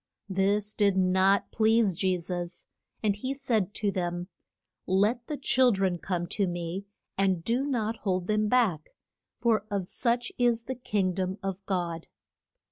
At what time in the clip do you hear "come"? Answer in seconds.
5.99-6.25